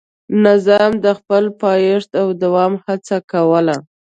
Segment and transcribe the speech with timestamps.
[0.45, 3.75] نظام د خپل پایښت او دوام هڅه کوله.